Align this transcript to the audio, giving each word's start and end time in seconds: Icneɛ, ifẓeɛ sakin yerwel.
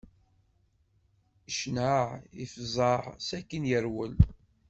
Icneɛ, 1.49 1.95
ifẓeɛ 2.43 3.01
sakin 3.27 3.63
yerwel. 3.69 4.13